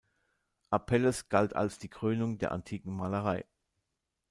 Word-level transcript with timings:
Apelles 0.71 1.29
galt 1.29 1.55
als 1.55 1.77
die 1.77 1.87
„Krönung 1.87 2.39
der 2.39 2.53
antiken 2.53 2.91
Malerei“. 2.97 3.45